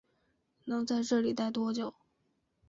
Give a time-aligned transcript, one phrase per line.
[0.65, 1.93] 能在这里待多久